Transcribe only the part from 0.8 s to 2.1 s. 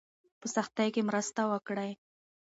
کې مرسته وکړئ.